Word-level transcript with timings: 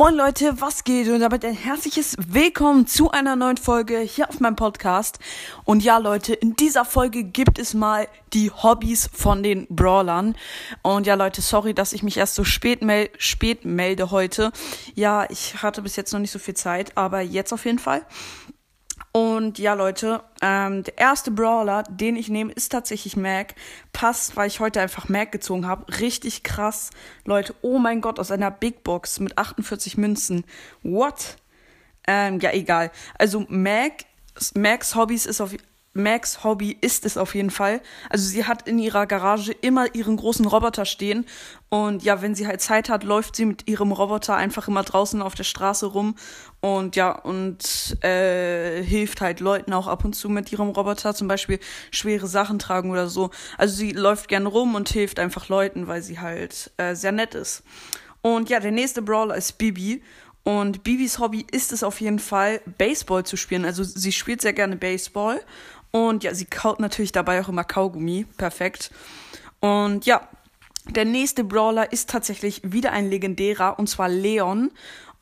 Moin 0.00 0.14
Leute, 0.14 0.58
was 0.62 0.84
geht? 0.84 1.08
Und 1.08 1.20
damit 1.20 1.44
ein 1.44 1.52
herzliches 1.52 2.16
Willkommen 2.16 2.86
zu 2.86 3.10
einer 3.10 3.36
neuen 3.36 3.58
Folge 3.58 3.98
hier 3.98 4.30
auf 4.30 4.40
meinem 4.40 4.56
Podcast. 4.56 5.18
Und 5.64 5.84
ja 5.84 5.98
Leute, 5.98 6.32
in 6.32 6.56
dieser 6.56 6.86
Folge 6.86 7.22
gibt 7.22 7.58
es 7.58 7.74
mal 7.74 8.08
die 8.32 8.50
Hobbys 8.50 9.10
von 9.12 9.42
den 9.42 9.66
Brawlern. 9.68 10.36
Und 10.80 11.06
ja 11.06 11.16
Leute, 11.16 11.42
sorry, 11.42 11.74
dass 11.74 11.92
ich 11.92 12.02
mich 12.02 12.16
erst 12.16 12.34
so 12.34 12.44
spät, 12.44 12.80
mel 12.80 13.10
spät 13.18 13.66
melde 13.66 14.10
heute. 14.10 14.52
Ja, 14.94 15.26
ich 15.28 15.62
hatte 15.62 15.82
bis 15.82 15.96
jetzt 15.96 16.14
noch 16.14 16.20
nicht 16.20 16.30
so 16.30 16.38
viel 16.38 16.54
Zeit, 16.54 16.96
aber 16.96 17.20
jetzt 17.20 17.52
auf 17.52 17.66
jeden 17.66 17.78
Fall. 17.78 18.00
Und 19.12 19.58
ja, 19.58 19.74
Leute, 19.74 20.22
ähm, 20.40 20.84
der 20.84 20.96
erste 20.96 21.32
Brawler, 21.32 21.82
den 21.82 22.14
ich 22.14 22.28
nehme, 22.28 22.52
ist 22.52 22.70
tatsächlich 22.70 23.16
Mac. 23.16 23.54
Passt, 23.92 24.36
weil 24.36 24.46
ich 24.46 24.60
heute 24.60 24.80
einfach 24.80 25.08
Mac 25.08 25.32
gezogen 25.32 25.66
habe. 25.66 26.00
Richtig 26.00 26.44
krass. 26.44 26.90
Leute, 27.24 27.54
oh 27.60 27.78
mein 27.78 28.00
Gott, 28.00 28.20
aus 28.20 28.30
einer 28.30 28.52
Big 28.52 28.84
Box 28.84 29.18
mit 29.18 29.36
48 29.36 29.96
Münzen. 29.96 30.44
What? 30.82 31.36
Ähm, 32.06 32.38
ja, 32.38 32.52
egal. 32.52 32.92
Also 33.18 33.44
Mac, 33.48 34.04
Macs 34.54 34.94
Hobbys 34.94 35.26
ist 35.26 35.40
auf 35.40 35.54
Max 35.92 36.44
Hobby 36.44 36.76
ist 36.80 37.04
es 37.04 37.16
auf 37.16 37.34
jeden 37.34 37.50
Fall. 37.50 37.80
Also 38.10 38.24
sie 38.24 38.44
hat 38.44 38.68
in 38.68 38.78
ihrer 38.78 39.06
Garage 39.06 39.52
immer 39.52 39.92
ihren 39.94 40.16
großen 40.16 40.46
Roboter 40.46 40.84
stehen 40.84 41.26
und 41.68 42.04
ja, 42.04 42.22
wenn 42.22 42.36
sie 42.36 42.46
halt 42.46 42.60
Zeit 42.60 42.88
hat, 42.88 43.02
läuft 43.02 43.34
sie 43.34 43.44
mit 43.44 43.68
ihrem 43.68 43.90
Roboter 43.90 44.36
einfach 44.36 44.68
immer 44.68 44.84
draußen 44.84 45.20
auf 45.20 45.34
der 45.34 45.44
Straße 45.44 45.86
rum 45.86 46.14
und 46.60 46.94
ja 46.94 47.10
und 47.10 47.96
äh, 48.04 48.82
hilft 48.84 49.20
halt 49.20 49.40
Leuten 49.40 49.72
auch 49.72 49.88
ab 49.88 50.04
und 50.04 50.14
zu 50.14 50.28
mit 50.28 50.52
ihrem 50.52 50.68
Roboter, 50.68 51.12
zum 51.12 51.26
Beispiel 51.26 51.58
schwere 51.90 52.28
Sachen 52.28 52.60
tragen 52.60 52.92
oder 52.92 53.08
so. 53.08 53.30
Also 53.58 53.74
sie 53.74 53.90
läuft 53.90 54.28
gern 54.28 54.46
rum 54.46 54.76
und 54.76 54.88
hilft 54.88 55.18
einfach 55.18 55.48
Leuten, 55.48 55.88
weil 55.88 56.02
sie 56.02 56.20
halt 56.20 56.70
äh, 56.76 56.94
sehr 56.94 57.12
nett 57.12 57.34
ist. 57.34 57.64
Und 58.22 58.48
ja, 58.48 58.60
der 58.60 58.70
nächste 58.70 59.02
Brawler 59.02 59.34
ist 59.34 59.58
Bibi 59.58 60.02
und 60.42 60.82
Bibis 60.82 61.18
Hobby 61.18 61.46
ist 61.50 61.72
es 61.72 61.82
auf 61.82 62.00
jeden 62.00 62.18
Fall, 62.18 62.60
Baseball 62.78 63.24
zu 63.24 63.36
spielen. 63.36 63.64
Also 63.64 63.84
sie 63.84 64.12
spielt 64.12 64.40
sehr 64.40 64.52
gerne 64.52 64.76
Baseball 64.76 65.40
und 65.90 66.24
ja, 66.24 66.34
sie 66.34 66.44
kaut 66.44 66.80
natürlich 66.80 67.12
dabei 67.12 67.40
auch 67.40 67.48
immer 67.48 67.64
Kaugummi. 67.64 68.26
Perfekt. 68.36 68.90
Und 69.60 70.06
ja, 70.06 70.28
der 70.86 71.04
nächste 71.04 71.44
Brawler 71.44 71.92
ist 71.92 72.10
tatsächlich 72.10 72.62
wieder 72.64 72.92
ein 72.92 73.10
legendärer, 73.10 73.78
und 73.78 73.88
zwar 73.88 74.08
Leon. 74.08 74.70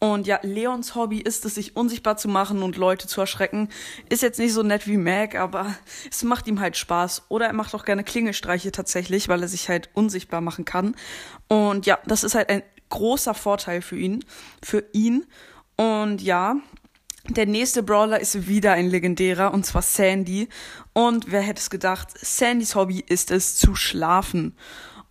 Und 0.00 0.28
ja, 0.28 0.38
Leons 0.42 0.94
Hobby 0.94 1.18
ist 1.18 1.44
es, 1.44 1.56
sich 1.56 1.74
unsichtbar 1.74 2.16
zu 2.16 2.28
machen 2.28 2.62
und 2.62 2.76
Leute 2.76 3.08
zu 3.08 3.20
erschrecken. 3.20 3.68
Ist 4.08 4.22
jetzt 4.22 4.38
nicht 4.38 4.52
so 4.52 4.62
nett 4.62 4.86
wie 4.86 4.96
Mac, 4.96 5.34
aber 5.34 5.74
es 6.10 6.22
macht 6.22 6.46
ihm 6.46 6.60
halt 6.60 6.76
Spaß. 6.76 7.24
Oder 7.28 7.46
er 7.46 7.52
macht 7.52 7.74
auch 7.74 7.84
gerne 7.84 8.04
Klingelstreiche 8.04 8.70
tatsächlich, 8.70 9.28
weil 9.28 9.42
er 9.42 9.48
sich 9.48 9.68
halt 9.68 9.90
unsichtbar 9.94 10.40
machen 10.40 10.64
kann. 10.64 10.94
Und 11.48 11.86
ja, 11.86 11.98
das 12.06 12.22
ist 12.22 12.36
halt 12.36 12.48
ein 12.48 12.62
großer 12.90 13.34
Vorteil 13.34 13.82
für 13.82 13.98
ihn, 13.98 14.24
für 14.62 14.84
ihn. 14.92 15.26
Und 15.76 16.22
ja, 16.22 16.56
der 17.28 17.46
nächste 17.46 17.82
Brawler 17.82 18.20
ist 18.20 18.48
wieder 18.48 18.72
ein 18.72 18.88
legendärer, 18.88 19.52
und 19.52 19.66
zwar 19.66 19.82
Sandy. 19.82 20.48
Und 20.92 21.30
wer 21.30 21.42
hätte 21.42 21.60
es 21.60 21.70
gedacht, 21.70 22.08
Sandys 22.14 22.74
Hobby 22.74 23.04
ist 23.06 23.30
es 23.30 23.56
zu 23.56 23.74
schlafen. 23.74 24.56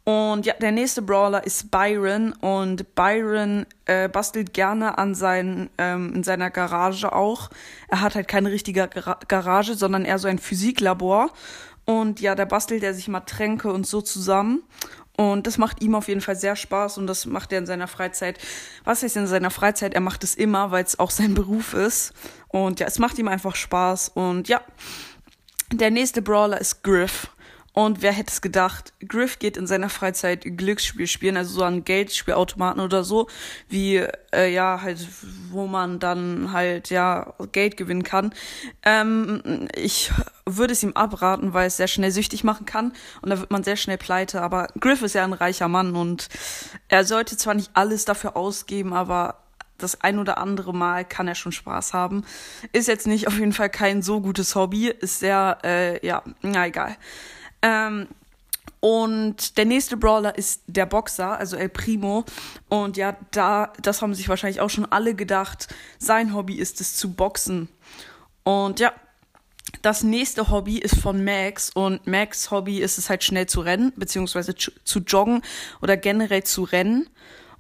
Und 0.03 0.45
ja, 0.45 0.53
der 0.53 0.71
nächste 0.71 1.01
Brawler 1.01 1.45
ist 1.45 1.69
Byron 1.69 2.31
und 2.31 2.95
Byron 2.95 3.65
äh, 3.85 4.07
bastelt 4.07 4.53
gerne 4.53 4.97
an 4.97 5.15
seinen, 5.15 5.69
ähm, 5.77 6.13
in 6.15 6.23
seiner 6.23 6.49
Garage 6.49 7.11
auch. 7.11 7.49
Er 7.89 7.99
hat 7.99 8.15
halt 8.15 8.29
keine 8.29 8.49
richtige 8.49 8.87
Gar 8.87 9.19
Garage, 9.27 9.73
sondern 9.73 10.05
eher 10.05 10.17
so 10.17 10.29
ein 10.29 10.39
Physiklabor. 10.39 11.29
Und 11.83 12.21
ja, 12.21 12.35
da 12.35 12.45
bastelt 12.45 12.83
er 12.83 12.93
sich 12.93 13.09
mal 13.09 13.19
Tränke 13.21 13.71
und 13.71 13.85
so 13.85 14.01
zusammen. 14.01 14.63
Und 15.17 15.47
das 15.47 15.57
macht 15.57 15.81
ihm 15.81 15.95
auf 15.95 16.07
jeden 16.07 16.21
Fall 16.21 16.35
sehr 16.35 16.55
Spaß 16.55 16.99
und 16.99 17.07
das 17.07 17.25
macht 17.25 17.51
er 17.51 17.57
in 17.57 17.65
seiner 17.65 17.87
Freizeit. 17.87 18.37
Was 18.83 19.01
heißt 19.01 19.17
in 19.17 19.25
seiner 19.25 19.49
Freizeit? 19.49 19.95
Er 19.95 20.01
macht 20.01 20.23
es 20.23 20.35
immer, 20.35 20.69
weil 20.69 20.83
es 20.83 20.99
auch 20.99 21.09
sein 21.09 21.33
Beruf 21.33 21.73
ist. 21.73 22.13
Und 22.49 22.79
ja, 22.79 22.85
es 22.85 22.99
macht 22.99 23.17
ihm 23.17 23.27
einfach 23.27 23.55
Spaß. 23.55 24.09
Und 24.09 24.47
ja, 24.47 24.61
der 25.73 25.89
nächste 25.89 26.21
Brawler 26.21 26.61
ist 26.61 26.83
Griff. 26.83 27.29
Und 27.77 28.01
wer 28.01 28.11
hätte 28.11 28.33
es 28.33 28.41
gedacht, 28.41 28.91
Griff 29.07 29.37
geht 29.37 29.55
in 29.55 29.67
seiner 29.67 29.89
Freizeit 29.89 30.41
Glücksspiel 30.41 31.05
spielen, 31.05 31.37
also 31.37 31.59
so 31.59 31.63
an 31.63 31.83
Geldspielautomaten 31.83 32.81
oder 32.81 33.03
so, 33.03 33.27
wie, 33.69 34.03
äh, 34.33 34.51
ja, 34.51 34.81
halt, 34.81 35.07
wo 35.51 35.67
man 35.67 35.99
dann 35.99 36.53
halt, 36.53 36.89
ja, 36.89 37.35
Geld 37.51 37.77
gewinnen 37.77 38.01
kann. 38.01 38.33
Ähm, 38.81 39.67
ich 39.75 40.11
würde 40.43 40.73
es 40.73 40.81
ihm 40.81 40.93
abraten, 40.93 41.53
weil 41.53 41.67
es 41.67 41.77
sehr 41.77 41.87
schnell 41.87 42.09
süchtig 42.09 42.43
machen 42.43 42.65
kann 42.65 42.93
und 43.21 43.29
da 43.29 43.39
wird 43.39 43.51
man 43.51 43.63
sehr 43.63 43.75
schnell 43.75 43.99
pleite. 43.99 44.41
Aber 44.41 44.69
Griff 44.79 45.03
ist 45.03 45.13
ja 45.13 45.23
ein 45.23 45.33
reicher 45.33 45.67
Mann 45.67 45.95
und 45.95 46.29
er 46.87 47.05
sollte 47.05 47.37
zwar 47.37 47.53
nicht 47.53 47.69
alles 47.75 48.05
dafür 48.05 48.35
ausgeben, 48.35 48.93
aber 48.93 49.43
das 49.77 50.01
ein 50.01 50.17
oder 50.17 50.39
andere 50.39 50.73
Mal 50.73 51.05
kann 51.05 51.27
er 51.27 51.35
schon 51.35 51.51
Spaß 51.51 51.93
haben. 51.93 52.25
Ist 52.73 52.87
jetzt 52.87 53.05
nicht 53.05 53.27
auf 53.27 53.37
jeden 53.37 53.53
Fall 53.53 53.69
kein 53.69 54.01
so 54.01 54.19
gutes 54.19 54.55
Hobby, 54.55 54.87
ist 54.87 55.19
sehr, 55.19 55.59
äh, 55.63 56.03
ja, 56.03 56.23
na 56.41 56.65
egal. 56.65 56.97
Ähm, 57.61 58.07
und 58.79 59.57
der 59.57 59.65
nächste 59.65 59.97
Brawler 59.97 60.37
ist 60.37 60.61
der 60.67 60.85
Boxer, 60.85 61.37
also 61.37 61.57
El 61.57 61.69
Primo. 61.69 62.25
Und 62.69 62.97
ja, 62.97 63.17
da, 63.31 63.73
das 63.81 64.01
haben 64.01 64.13
sich 64.13 64.29
wahrscheinlich 64.29 64.61
auch 64.61 64.69
schon 64.69 64.85
alle 64.85 65.15
gedacht. 65.15 65.67
Sein 65.97 66.33
Hobby 66.33 66.55
ist 66.55 66.79
es 66.79 66.95
zu 66.95 67.13
boxen. 67.13 67.69
Und 68.43 68.79
ja, 68.79 68.93
das 69.81 70.03
nächste 70.03 70.49
Hobby 70.49 70.77
ist 70.77 70.95
von 70.95 71.23
Max 71.23 71.71
und 71.73 72.07
Max 72.07 72.51
Hobby 72.51 72.79
ist 72.79 72.97
es 72.97 73.09
halt 73.09 73.23
schnell 73.23 73.47
zu 73.47 73.61
rennen, 73.61 73.91
beziehungsweise 73.95 74.55
zu 74.55 74.99
joggen 74.99 75.41
oder 75.81 75.97
generell 75.97 76.43
zu 76.43 76.63
rennen. 76.63 77.09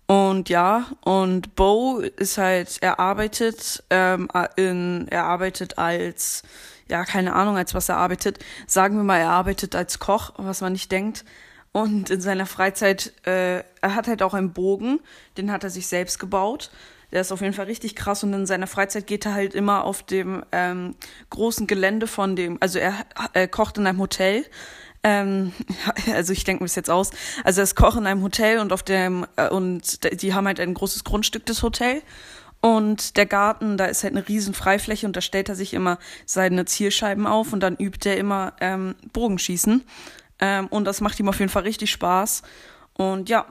Und 0.07 0.47
ja, 0.47 0.85
und 1.01 1.55
Bo 1.55 1.99
ist 1.99 2.37
halt, 2.37 2.77
er 2.79 2.99
arbeitet, 2.99 3.83
ähm, 3.89 4.29
in, 4.55 5.07
er 5.09 5.25
arbeitet 5.25 5.77
als 5.77 6.43
ja, 6.89 7.05
keine 7.05 7.33
Ahnung, 7.33 7.57
als 7.57 7.73
was 7.73 7.89
er 7.89 7.97
arbeitet. 7.97 8.39
Sagen 8.65 8.97
wir 8.97 9.03
mal, 9.03 9.19
er 9.19 9.29
arbeitet 9.29 9.75
als 9.75 9.99
Koch, 9.99 10.33
was 10.37 10.61
man 10.61 10.73
nicht 10.73 10.91
denkt. 10.91 11.25
Und 11.71 12.09
in 12.09 12.21
seiner 12.21 12.45
Freizeit, 12.45 13.13
äh, 13.25 13.57
er 13.57 13.95
hat 13.95 14.07
halt 14.07 14.23
auch 14.23 14.33
einen 14.33 14.53
Bogen, 14.53 14.99
den 15.37 15.51
hat 15.51 15.63
er 15.63 15.69
sich 15.69 15.87
selbst 15.87 16.17
gebaut. 16.19 16.71
Der 17.11 17.21
ist 17.21 17.31
auf 17.31 17.41
jeden 17.41 17.53
Fall 17.53 17.65
richtig 17.65 17.95
krass 17.95 18.23
und 18.23 18.33
in 18.33 18.45
seiner 18.45 18.67
Freizeit 18.67 19.07
geht 19.07 19.25
er 19.25 19.33
halt 19.33 19.53
immer 19.55 19.85
auf 19.85 20.03
dem 20.03 20.43
ähm, 20.51 20.95
großen 21.29 21.67
Gelände 21.67 22.07
von 22.07 22.35
dem, 22.35 22.57
also 22.59 22.79
er 22.79 22.93
äh, 23.33 23.47
kocht 23.47 23.77
in 23.77 23.87
einem 23.87 23.99
Hotel. 23.99 24.45
Ähm, 25.03 25.53
also 26.13 26.33
ich 26.33 26.43
denke 26.43 26.63
mir 26.63 26.67
das 26.67 26.75
jetzt 26.75 26.89
aus. 26.89 27.11
Also 27.43 27.61
er 27.61 27.63
ist 27.63 27.75
Koch 27.75 27.95
in 27.95 28.07
einem 28.07 28.23
Hotel 28.23 28.59
und 28.59 28.73
auf 28.73 28.83
dem 28.83 29.25
äh, 29.37 29.47
und 29.49 30.21
die 30.21 30.33
haben 30.33 30.47
halt 30.47 30.59
ein 30.59 30.73
großes 30.73 31.03
Grundstück 31.03 31.45
des 31.45 31.63
Hotels 31.63 32.01
und 32.61 33.17
der 33.17 33.25
Garten, 33.25 33.77
da 33.77 33.85
ist 33.85 34.03
halt 34.03 34.13
eine 34.15 34.27
riesen 34.27 34.53
Freifläche 34.53 35.05
und 35.05 35.15
da 35.15 35.21
stellt 35.21 35.49
er 35.49 35.55
sich 35.55 35.73
immer 35.73 35.99
seine 36.25 36.65
Zielscheiben 36.65 37.27
auf 37.27 37.53
und 37.53 37.61
dann 37.61 37.75
übt 37.75 38.09
er 38.09 38.17
immer 38.17 38.53
ähm, 38.59 38.95
Bogenschießen. 39.13 39.83
Ähm, 40.39 40.67
und 40.67 40.85
das 40.85 41.01
macht 41.01 41.19
ihm 41.19 41.29
auf 41.29 41.39
jeden 41.39 41.51
Fall 41.51 41.63
richtig 41.63 41.91
Spaß. 41.91 42.41
Und 42.93 43.29
ja, 43.29 43.45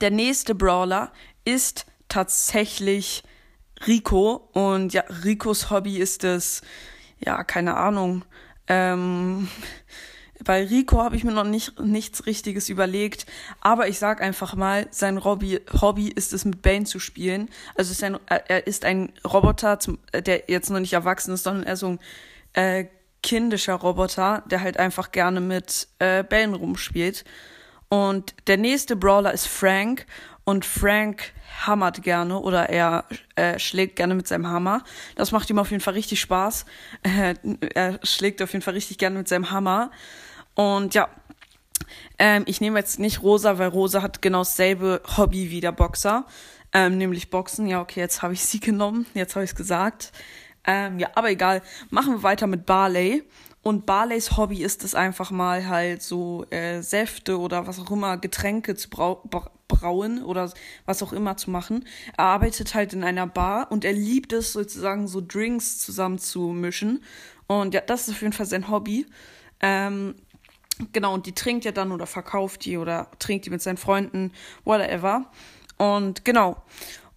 der 0.00 0.10
nächste 0.10 0.54
Brawler 0.54 1.12
ist 1.44 1.86
tatsächlich 2.08 3.22
Rico. 3.86 4.48
Und 4.52 4.92
ja, 4.92 5.04
Ricos 5.24 5.70
Hobby 5.70 5.96
ist 5.98 6.24
es, 6.24 6.62
ja, 7.18 7.42
keine 7.44 7.76
Ahnung, 7.76 8.24
ähm, 8.66 9.48
bei 10.44 10.64
Rico 10.64 11.02
habe 11.02 11.16
ich 11.16 11.24
mir 11.24 11.32
noch 11.32 11.44
nicht 11.44 11.78
nichts 11.80 12.26
Richtiges 12.26 12.68
überlegt, 12.68 13.26
aber 13.60 13.88
ich 13.88 13.98
sag 13.98 14.22
einfach 14.22 14.54
mal, 14.54 14.86
sein 14.90 15.24
Hobby, 15.24 15.60
Hobby 15.80 16.08
ist 16.08 16.32
es, 16.32 16.44
mit 16.44 16.62
Bane 16.62 16.84
zu 16.84 16.98
spielen. 16.98 17.48
Also 17.76 17.92
ist 17.92 18.02
ein, 18.02 18.18
er 18.26 18.66
ist 18.66 18.84
ein 18.84 19.12
Roboter, 19.24 19.78
zum, 19.78 19.98
der 20.12 20.44
jetzt 20.48 20.70
noch 20.70 20.80
nicht 20.80 20.92
erwachsen 20.92 21.34
ist, 21.34 21.44
sondern 21.44 21.64
eher 21.64 21.76
so 21.76 21.88
ein 21.88 21.98
äh, 22.54 22.86
kindischer 23.22 23.74
Roboter, 23.74 24.42
der 24.50 24.62
halt 24.62 24.78
einfach 24.78 25.12
gerne 25.12 25.40
mit 25.40 25.88
äh, 25.98 26.22
Bane 26.22 26.56
rumspielt. 26.56 27.24
Und 27.88 28.34
der 28.46 28.56
nächste 28.56 28.96
Brawler 28.96 29.32
ist 29.32 29.46
Frank 29.46 30.06
und 30.44 30.64
Frank 30.64 31.32
hammert 31.66 32.02
gerne 32.02 32.38
oder 32.38 32.70
er 32.70 33.04
äh, 33.34 33.58
schlägt 33.58 33.96
gerne 33.96 34.14
mit 34.14 34.28
seinem 34.28 34.46
Hammer. 34.46 34.84
Das 35.16 35.32
macht 35.32 35.50
ihm 35.50 35.58
auf 35.58 35.70
jeden 35.70 35.82
Fall 35.82 35.94
richtig 35.94 36.20
Spaß. 36.20 36.64
Äh, 37.02 37.34
er 37.74 37.98
schlägt 38.02 38.40
auf 38.42 38.52
jeden 38.52 38.62
Fall 38.62 38.74
richtig 38.74 38.98
gerne 38.98 39.18
mit 39.18 39.28
seinem 39.28 39.50
Hammer. 39.50 39.90
Und 40.54 40.94
ja, 40.94 41.08
ähm, 42.18 42.44
ich 42.46 42.60
nehme 42.60 42.78
jetzt 42.78 42.98
nicht 42.98 43.22
Rosa, 43.22 43.58
weil 43.58 43.68
Rosa 43.68 44.02
hat 44.02 44.22
genau 44.22 44.40
dasselbe 44.40 45.00
Hobby 45.16 45.50
wie 45.50 45.60
der 45.60 45.72
Boxer, 45.72 46.26
ähm, 46.72 46.98
nämlich 46.98 47.30
Boxen. 47.30 47.66
Ja, 47.66 47.80
okay, 47.80 48.00
jetzt 48.00 48.22
habe 48.22 48.34
ich 48.34 48.44
sie 48.44 48.60
genommen, 48.60 49.06
jetzt 49.14 49.34
habe 49.36 49.44
ich 49.44 49.50
es 49.50 49.56
gesagt. 49.56 50.12
Ähm, 50.66 50.98
ja, 50.98 51.08
aber 51.14 51.30
egal. 51.30 51.62
Machen 51.88 52.14
wir 52.14 52.22
weiter 52.22 52.46
mit 52.46 52.66
Barley. 52.66 53.24
Und 53.62 53.84
Barleys 53.84 54.36
Hobby 54.36 54.62
ist 54.62 54.84
es 54.84 54.94
einfach 54.94 55.30
mal 55.30 55.68
halt 55.68 56.02
so 56.02 56.46
äh, 56.50 56.80
Säfte 56.80 57.38
oder 57.38 57.66
was 57.66 57.78
auch 57.78 57.90
immer, 57.90 58.16
Getränke 58.16 58.74
zu 58.74 58.88
brau 58.88 59.22
brauen 59.68 60.24
oder 60.24 60.50
was 60.84 61.02
auch 61.02 61.12
immer 61.12 61.36
zu 61.36 61.50
machen. 61.50 61.86
Er 62.16 62.24
arbeitet 62.24 62.74
halt 62.74 62.92
in 62.92 63.04
einer 63.04 63.26
Bar 63.26 63.70
und 63.70 63.84
er 63.84 63.92
liebt 63.92 64.32
es 64.32 64.52
sozusagen 64.52 65.06
so 65.06 65.22
Drinks 65.26 65.78
zusammen 65.78 66.18
zu 66.18 66.48
mischen. 66.48 67.04
Und 67.46 67.74
ja, 67.74 67.80
das 67.80 68.08
ist 68.08 68.14
auf 68.14 68.22
jeden 68.22 68.32
Fall 68.32 68.46
sein 68.46 68.68
Hobby. 68.68 69.06
Ähm, 69.60 70.14
Genau, 70.92 71.14
und 71.14 71.26
die 71.26 71.34
trinkt 71.34 71.64
ja 71.64 71.72
dann 71.72 71.92
oder 71.92 72.06
verkauft 72.06 72.64
die 72.64 72.76
oder 72.78 73.08
trinkt 73.18 73.46
die 73.46 73.50
mit 73.50 73.62
seinen 73.62 73.76
Freunden, 73.76 74.32
whatever. 74.64 75.30
Und 75.76 76.24
genau. 76.24 76.62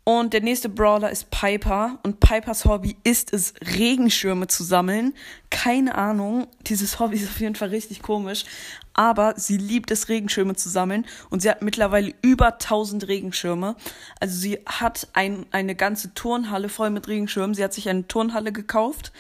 Und 0.06 0.34
der 0.34 0.42
nächste 0.42 0.68
Brawler 0.68 1.12
ist 1.12 1.32
Piper. 1.32 2.00
Und 2.04 2.20
Pipers 2.20 2.66
Hobby 2.66 2.98
ist 3.06 3.34
es, 3.34 3.54
Regenschirme 3.78 4.48
zu 4.48 4.64
sammeln. 4.64 5.14
Keine 5.50 5.96
Ahnung. 5.96 6.48
Dieses 6.68 7.00
Hobby 7.00 7.16
ist 7.16 7.30
auf 7.30 7.40
jeden 7.40 7.56
Fall 7.56 7.70
richtig 7.70 8.02
komisch. 8.02 8.44
Aber 8.94 9.34
sie 9.38 9.56
liebt 9.56 9.92
es, 9.92 10.10
Regenschirme 10.10 10.56
zu 10.56 10.68
sammeln. 10.68 11.06
Und 11.30 11.42
sie 11.42 11.50
hat 11.50 11.62
mittlerweile 11.62 12.14
über 12.22 12.54
1000 12.54 13.08
Regenschirme. 13.08 13.78
Also 14.20 14.38
sie 14.38 14.60
hat 14.66 15.08
ein, 15.14 15.46
eine 15.52 15.74
ganze 15.74 16.14
Turnhalle 16.14 16.68
voll 16.68 16.90
mit 16.90 17.08
Regenschirmen. 17.08 17.56
Sie 17.56 17.64
hat 17.64 17.74
sich 17.74 17.88
eine 17.88 18.06
Turnhalle 18.06 18.52
gekauft 18.52 19.14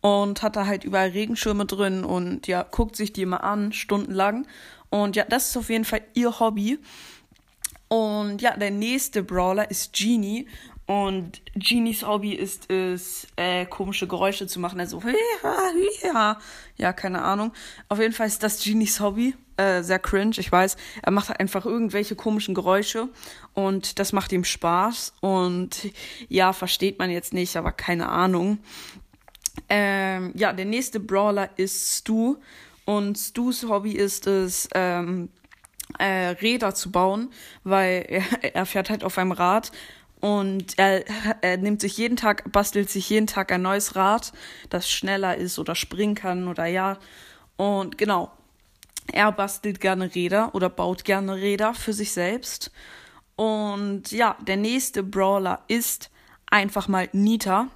und 0.00 0.42
hat 0.42 0.56
da 0.56 0.66
halt 0.66 0.84
überall 0.84 1.10
Regenschirme 1.10 1.66
drin 1.66 2.04
und 2.04 2.46
ja, 2.46 2.62
guckt 2.62 2.96
sich 2.96 3.12
die 3.12 3.22
immer 3.22 3.44
an, 3.44 3.72
stundenlang. 3.72 4.46
Und 4.88 5.16
ja, 5.16 5.24
das 5.24 5.50
ist 5.50 5.56
auf 5.56 5.70
jeden 5.70 5.84
Fall 5.84 6.02
ihr 6.14 6.40
Hobby. 6.40 6.78
Und 7.88 8.40
ja, 8.40 8.56
der 8.56 8.70
nächste 8.70 9.22
Brawler 9.22 9.70
ist 9.70 9.92
Genie. 9.92 10.46
Und 10.86 11.40
Genies 11.54 12.04
Hobby 12.04 12.32
ist 12.32 12.68
es, 12.70 13.28
äh, 13.36 13.64
komische 13.66 14.08
Geräusche 14.08 14.48
zu 14.48 14.58
machen. 14.58 14.80
Also, 14.80 15.00
ja, 16.76 16.92
keine 16.92 17.22
Ahnung. 17.22 17.52
Auf 17.88 18.00
jeden 18.00 18.12
Fall 18.12 18.26
ist 18.26 18.42
das 18.42 18.62
Genies 18.62 18.98
Hobby. 18.98 19.34
Äh, 19.56 19.82
sehr 19.82 19.98
cringe, 20.00 20.38
ich 20.38 20.50
weiß. 20.50 20.76
Er 21.02 21.12
macht 21.12 21.38
einfach 21.38 21.64
irgendwelche 21.64 22.16
komischen 22.16 22.54
Geräusche. 22.54 23.08
Und 23.54 24.00
das 24.00 24.12
macht 24.12 24.32
ihm 24.32 24.42
Spaß. 24.42 25.12
Und 25.20 25.90
ja, 26.28 26.52
versteht 26.52 26.98
man 26.98 27.10
jetzt 27.10 27.32
nicht, 27.34 27.56
aber 27.56 27.70
keine 27.70 28.08
Ahnung. 28.08 28.58
Ähm, 29.70 30.32
ja, 30.34 30.52
der 30.52 30.66
nächste 30.66 31.00
Brawler 31.00 31.48
ist 31.56 31.98
Stu. 31.98 32.36
Und 32.84 33.16
Stu's 33.16 33.62
Hobby 33.62 33.92
ist 33.92 34.26
es, 34.26 34.68
ähm, 34.74 35.30
äh, 35.98 36.28
Räder 36.28 36.74
zu 36.74 36.90
bauen, 36.90 37.30
weil 37.64 38.04
er, 38.42 38.54
er 38.54 38.66
fährt 38.66 38.90
halt 38.90 39.04
auf 39.04 39.18
einem 39.18 39.32
Rad 39.32 39.72
und 40.20 40.78
er, 40.78 41.04
er 41.40 41.56
nimmt 41.56 41.80
sich 41.80 41.96
jeden 41.96 42.16
Tag, 42.16 42.52
bastelt 42.52 42.90
sich 42.90 43.08
jeden 43.08 43.26
Tag 43.26 43.52
ein 43.52 43.62
neues 43.62 43.96
Rad, 43.96 44.32
das 44.68 44.90
schneller 44.90 45.36
ist 45.36 45.58
oder 45.58 45.74
springen 45.74 46.14
kann 46.14 46.46
oder 46.46 46.66
ja. 46.66 46.98
Und 47.56 47.96
genau, 47.96 48.30
er 49.12 49.32
bastelt 49.32 49.80
gerne 49.80 50.14
Räder 50.14 50.54
oder 50.54 50.68
baut 50.68 51.04
gerne 51.04 51.36
Räder 51.36 51.74
für 51.74 51.92
sich 51.92 52.12
selbst. 52.12 52.70
Und 53.36 54.12
ja, 54.12 54.36
der 54.46 54.58
nächste 54.58 55.02
Brawler 55.02 55.62
ist 55.68 56.10
einfach 56.50 56.88
mal 56.88 57.08
Nita. 57.12 57.68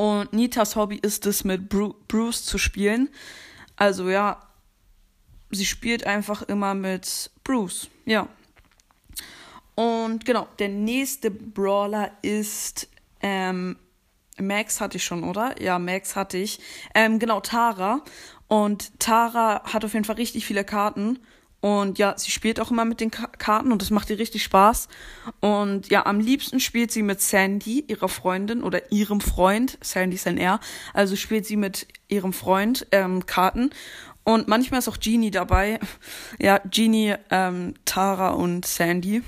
Und 0.00 0.32
Nitas 0.32 0.76
Hobby 0.76 0.96
ist 0.96 1.26
es, 1.26 1.44
mit 1.44 1.68
Bru 1.68 1.92
Bruce 2.08 2.46
zu 2.46 2.56
spielen. 2.56 3.10
Also 3.76 4.08
ja, 4.08 4.40
sie 5.50 5.66
spielt 5.66 6.06
einfach 6.06 6.40
immer 6.40 6.72
mit 6.72 7.30
Bruce. 7.44 7.90
Ja. 8.06 8.26
Und 9.74 10.24
genau, 10.24 10.48
der 10.58 10.70
nächste 10.70 11.30
Brawler 11.30 12.12
ist 12.22 12.88
ähm, 13.20 13.76
Max 14.38 14.80
hatte 14.80 14.96
ich 14.96 15.04
schon, 15.04 15.22
oder? 15.22 15.60
Ja, 15.60 15.78
Max 15.78 16.16
hatte 16.16 16.38
ich. 16.38 16.60
Ähm, 16.94 17.18
genau, 17.18 17.40
Tara. 17.40 18.02
Und 18.48 18.98
Tara 19.00 19.64
hat 19.70 19.84
auf 19.84 19.92
jeden 19.92 20.06
Fall 20.06 20.16
richtig 20.16 20.46
viele 20.46 20.64
Karten. 20.64 21.18
Und 21.60 21.98
ja, 21.98 22.14
sie 22.16 22.30
spielt 22.30 22.58
auch 22.58 22.70
immer 22.70 22.86
mit 22.86 23.00
den 23.00 23.10
Ka 23.10 23.26
Karten 23.26 23.70
und 23.70 23.82
das 23.82 23.90
macht 23.90 24.08
ihr 24.08 24.18
richtig 24.18 24.42
Spaß. 24.42 24.88
Und 25.40 25.90
ja, 25.90 26.06
am 26.06 26.18
liebsten 26.18 26.58
spielt 26.58 26.90
sie 26.90 27.02
mit 27.02 27.20
Sandy, 27.20 27.84
ihrer 27.86 28.08
Freundin 28.08 28.62
oder 28.62 28.90
ihrem 28.90 29.20
Freund. 29.20 29.78
Sandy 29.82 30.16
ist 30.16 30.26
ein 30.26 30.38
R. 30.38 30.60
Also 30.94 31.16
spielt 31.16 31.44
sie 31.44 31.56
mit 31.56 31.86
ihrem 32.08 32.32
Freund 32.32 32.86
ähm, 32.92 33.26
Karten. 33.26 33.70
Und 34.24 34.48
manchmal 34.48 34.78
ist 34.78 34.88
auch 34.88 35.00
Genie 35.00 35.30
dabei. 35.30 35.78
Ja, 36.38 36.58
Genie, 36.70 37.14
ähm, 37.30 37.74
Tara 37.84 38.30
und 38.30 38.64
Sandy. 38.64 39.22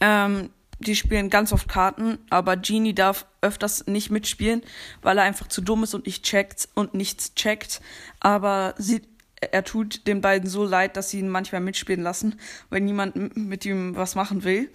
Ähm, 0.00 0.50
die 0.78 0.96
spielen 0.96 1.30
ganz 1.30 1.52
oft 1.52 1.68
Karten, 1.68 2.18
aber 2.28 2.56
Genie 2.56 2.94
darf 2.94 3.26
öfters 3.40 3.86
nicht 3.86 4.10
mitspielen, 4.10 4.62
weil 5.00 5.16
er 5.18 5.24
einfach 5.24 5.48
zu 5.48 5.62
dumm 5.62 5.84
ist 5.84 5.94
und 5.94 6.06
nicht 6.06 6.24
checkt 6.24 6.68
und 6.74 6.92
nichts 6.92 7.34
checkt. 7.34 7.80
Aber 8.20 8.74
sie, 8.76 9.02
er 9.40 9.64
tut 9.64 10.06
den 10.06 10.20
beiden 10.20 10.48
so 10.48 10.64
leid, 10.64 10.96
dass 10.96 11.10
sie 11.10 11.18
ihn 11.18 11.28
manchmal 11.28 11.60
mitspielen 11.60 12.02
lassen, 12.02 12.38
weil 12.70 12.80
niemand 12.80 13.36
mit 13.36 13.64
ihm 13.64 13.96
was 13.96 14.14
machen 14.14 14.44
will. 14.44 14.70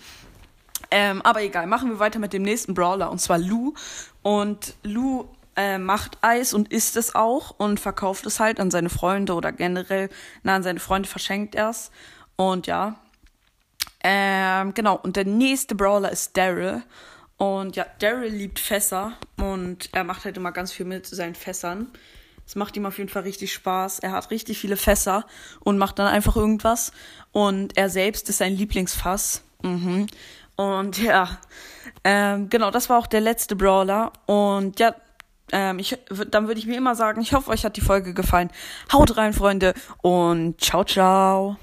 Ähm, 0.89 1.21
aber 1.21 1.41
egal, 1.41 1.67
machen 1.67 1.89
wir 1.89 1.99
weiter 1.99 2.19
mit 2.19 2.33
dem 2.33 2.43
nächsten 2.43 2.73
Brawler 2.73 3.11
und 3.11 3.19
zwar 3.19 3.37
Lou. 3.37 3.73
Und 4.21 4.75
Lou 4.83 5.25
äh, 5.55 5.77
macht 5.77 6.17
Eis 6.21 6.53
und 6.53 6.71
isst 6.71 6.97
es 6.97 7.15
auch 7.15 7.51
und 7.57 7.79
verkauft 7.79 8.25
es 8.25 8.39
halt 8.39 8.59
an 8.59 8.71
seine 8.71 8.89
Freunde 8.89 9.33
oder 9.33 9.51
generell, 9.51 10.09
na, 10.43 10.55
an 10.55 10.63
seine 10.63 10.79
Freunde 10.79 11.07
verschenkt 11.07 11.55
er 11.55 11.69
es. 11.69 11.91
Und 12.35 12.67
ja. 12.67 12.99
Ähm, 14.03 14.73
genau, 14.73 14.97
und 14.97 15.15
der 15.15 15.25
nächste 15.25 15.75
Brawler 15.75 16.11
ist 16.11 16.35
Daryl. 16.35 16.81
Und 17.37 17.75
ja, 17.75 17.85
Daryl 17.99 18.31
liebt 18.31 18.59
Fässer 18.59 19.13
und 19.37 19.89
er 19.93 20.03
macht 20.03 20.25
halt 20.25 20.37
immer 20.37 20.51
ganz 20.51 20.71
viel 20.71 20.85
mit 20.85 21.05
seinen 21.05 21.35
Fässern. 21.35 21.91
Es 22.45 22.55
macht 22.55 22.75
ihm 22.75 22.85
auf 22.85 22.97
jeden 22.97 23.09
Fall 23.09 23.23
richtig 23.23 23.53
Spaß. 23.53 23.99
Er 23.99 24.11
hat 24.11 24.31
richtig 24.31 24.57
viele 24.59 24.77
Fässer 24.77 25.25
und 25.61 25.77
macht 25.77 25.99
dann 25.99 26.07
einfach 26.07 26.35
irgendwas. 26.35 26.91
Und 27.31 27.77
er 27.77 27.89
selbst 27.89 28.29
ist 28.29 28.39
sein 28.39 28.53
Lieblingsfass. 28.53 29.43
Mhm. 29.61 30.07
Und 30.55 30.97
ja, 31.01 31.39
ähm, 32.03 32.49
genau, 32.49 32.71
das 32.71 32.89
war 32.89 32.97
auch 32.97 33.07
der 33.07 33.21
letzte 33.21 33.55
Brawler. 33.55 34.11
Und 34.25 34.79
ja, 34.79 34.95
ähm, 35.51 35.79
ich, 35.79 35.97
dann 36.29 36.47
würde 36.47 36.59
ich 36.59 36.67
mir 36.67 36.77
immer 36.77 36.95
sagen, 36.95 37.21
ich 37.21 37.33
hoffe, 37.33 37.51
euch 37.51 37.65
hat 37.65 37.77
die 37.77 37.81
Folge 37.81 38.13
gefallen. 38.13 38.49
Haut 38.91 39.17
rein, 39.17 39.33
Freunde, 39.33 39.73
und 40.01 40.59
ciao, 40.61 40.83
ciao. 40.83 41.57